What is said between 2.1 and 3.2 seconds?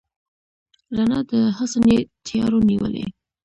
تیارو نیولې